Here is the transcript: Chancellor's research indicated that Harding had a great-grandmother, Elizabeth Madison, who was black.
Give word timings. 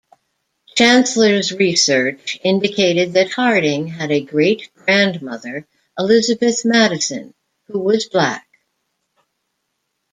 Chancellor's 0.73 1.51
research 1.51 2.39
indicated 2.43 3.13
that 3.13 3.29
Harding 3.33 3.85
had 3.85 4.09
a 4.09 4.23
great-grandmother, 4.25 5.67
Elizabeth 5.95 6.65
Madison, 6.65 7.35
who 7.67 7.77
was 7.77 8.09
black. 8.09 8.47